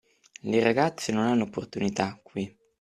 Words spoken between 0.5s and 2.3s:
ragazze non hanno opportunità,